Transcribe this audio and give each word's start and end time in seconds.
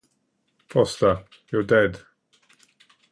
Foster, 0.67 1.25
You're 1.51 1.61
Dead! 1.61 1.99